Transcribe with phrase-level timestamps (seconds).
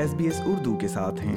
[0.00, 1.36] S B S Urdu کے ساتھ ہیں۔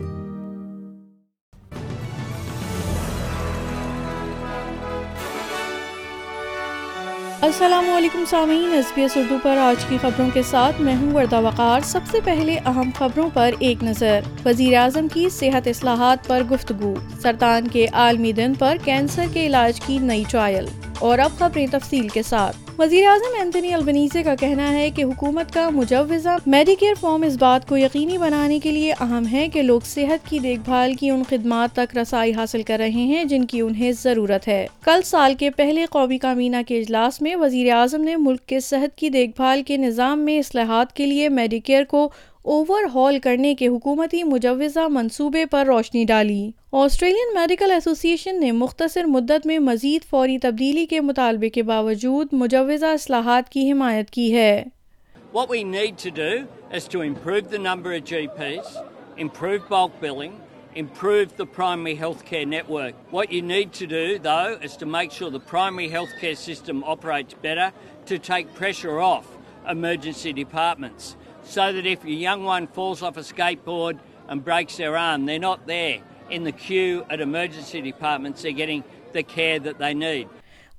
[7.42, 11.12] السلام علیکم سامعین، ایس بی ایس اردو پر آج کی خبروں کے ساتھ میں ہوں
[11.14, 16.28] وردہ وقار۔ سب سے پہلے اہم خبروں پر ایک نظر۔ وزیر اعظم کی صحت اصلاحات
[16.28, 20.66] پر گفتگو۔ سرطان کے عالمی دن پر کینسر کے علاج کی نئی ٹرائل۔
[21.00, 25.54] اور اب خبریں تفصیل کے ساتھ۔ وزیر اعظم اینتھنی البنیزے کا کہنا ہے کہ حکومت
[25.54, 29.82] کا مجوزہ میڈیکیئر فارم اس بات کو یقینی بنانے کے لیے اہم ہے کہ لوگ
[29.86, 33.62] صحت کی دیکھ بھال کی ان خدمات تک رسائی حاصل کر رہے ہیں جن کی
[33.62, 38.16] انہیں ضرورت ہے۔ کل سال کے پہلے قومی کابینہ کے اجلاس میں وزیر اعظم نے
[38.16, 42.10] ملک کے صحت کی دیکھ بھال کے نظام میں اصلاحات کے لیے میڈیکیئر کو
[42.44, 46.52] اوور ہال کرنے کے حکومتی مجوزہ منصوبے پر روشنی ڈالی۔
[46.82, 52.28] آسٹریلین میڈیکل ایسوسی ایشن نے مختصر مدت میں مزید فوری تبدیلی کے مطالبے کے باوجود
[52.32, 54.64] مجوزہ اصلاحات کی حمایت کی ہے
[55.34, 56.30] What we need to do
[56.80, 58.72] is to improve the number of GPs,
[59.26, 60.34] improve bulk billing,
[60.84, 63.04] improve the primary healthcare network.
[63.18, 67.36] What you need to do, though, is to make sure the primary healthcare system operates
[67.44, 67.68] better
[68.14, 69.30] to take pressure off
[69.76, 71.16] emergency departments.
[71.46, 73.98] so that if a young one falls off a skateboard
[74.28, 75.98] and breaks their arm, they're not there
[76.34, 80.28] in the queue at emergency departments, they're getting the care that they need.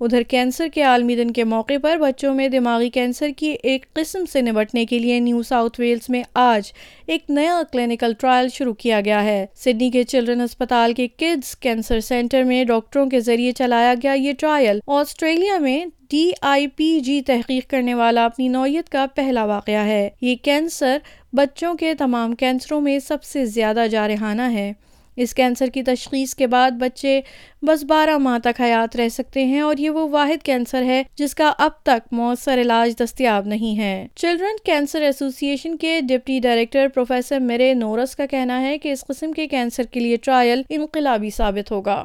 [0.01, 4.25] ادھر cancer کے عالمی دن کے موقع پر بچوں میں دماغی cancer کی ایک قسم
[4.25, 6.73] سے نمٹنے کے لیے نیو ساؤتھ ویلز میں آج
[7.07, 12.01] ایک نیا کلینکل ٹرائل شروع کیا گیا ہے۔ سڈنی کے چلڈرن اسپتال کے کڈز کینسر
[12.01, 17.21] سینٹر میں ڈاکٹروں کے ذریعے چلایا گیا یہ ٹرائل۔ آسٹریلیا میں ڈی آئی پی جی
[17.23, 20.99] تحقیق کرنے والا اپنی نوعیت کا پہلا واقعہ ہے۔ یہ کینسر
[21.33, 24.73] بچوں کے تمام کینسروں میں سب سے زیادہ جارحانہ ہے۔
[25.17, 27.21] اس کینسر کی تشخیص کے بعد بچے
[27.63, 31.35] بس بارہ ماہ تک حیات رہ سکتے ہیں اور یہ وہ واحد کینسر ہے جس
[31.35, 36.89] کا اب تک مؤثر علاج دستیاب نہیں ہے چلڈرن کینسر ایسوسی ایشن کے ڈپٹی ڈائریکٹر
[36.95, 41.31] پروفیسر میرے نورس کا کہنا ہے کہ اس قسم کے کینسر کے لیے ٹرائل انقلابی
[41.31, 42.05] ثابت ہوگا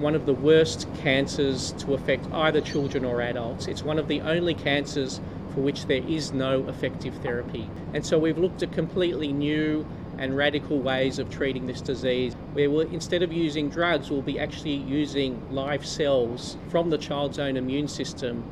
[0.00, 3.66] one of the worst cancers to affect either children or adults.
[3.66, 5.20] It's one of the only cancers
[5.54, 7.68] for which there is no effective therapy.
[7.94, 9.86] And so we've looked at completely new
[10.18, 14.38] and radical ways of treating this disease, where we'll, instead of using drugs, we'll be
[14.38, 18.42] actually using live cells from the child's own immune system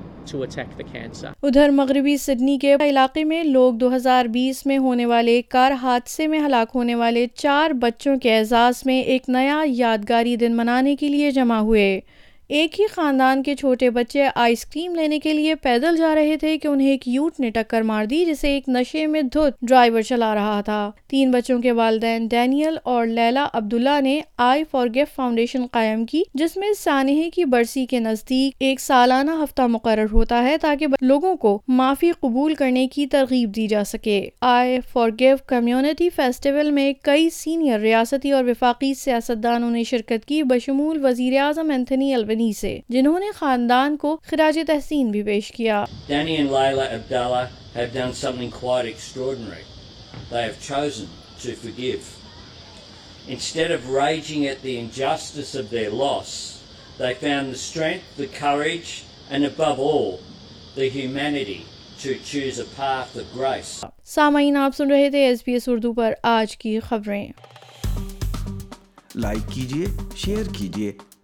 [1.42, 6.26] ادھر مغربی Sydney کے علاقے میں لوگ دو ہزار بیس میں ہونے والے کار حادثے
[6.26, 11.08] میں ہلاک ہونے والے چار بچوں کے اعزاز میں ایک نیا یادگاری دن منانے کے
[11.08, 12.00] لیے جمع ہوئے
[12.48, 16.58] ایک ہی خاندان کے چھوٹے بچے آئس کریم لینے کے لیے پیدل جا رہے تھے
[16.58, 20.34] کہ انہیں ایک یوٹ نے ٹکر مار دی جسے ایک نشے میں دھت ڈرائیور چلا
[20.34, 25.66] رہا تھا۔ تین بچوں کے والدین ڈینیل اور لیلا عبداللہ نے آئی فار گیف فاؤنڈیشن
[25.66, 30.56] قائم کی، جس میں سانحے کی برسی کے نزدیک ایک سالانہ ہفتہ مقرر ہوتا ہے
[30.58, 36.08] تاکہ لوگوں کو معافی قبول کرنے کی ترغیب دی جا سکے۔ I for give community
[36.10, 42.14] festival میں کئی سینئر ریاستی اور وفاقی سیاستدانوں نے شرکت کی۔ بشمول وزیر اعظم اینتھنی
[42.36, 45.84] کمپنی سے جنہوں نے خاندان کو خراج تحسین بھی پیش کیا۔
[64.04, 67.28] سامعین آپ سن رہے تھے ایس بی ایس اردو پر۔ آج کی خبریں۔
[69.14, 69.86] لائک کیجیے
[70.16, 70.92] شیئر کیجیے